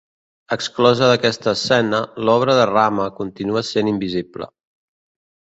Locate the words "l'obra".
2.29-2.57